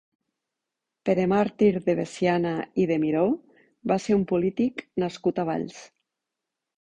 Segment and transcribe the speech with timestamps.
[1.09, 2.53] Pere Màrtir de Veciana
[2.83, 3.25] i de Miró
[3.91, 5.83] va ser un polític nascut a Valls.